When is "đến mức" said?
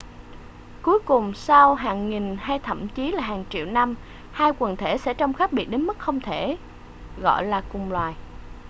5.65-5.99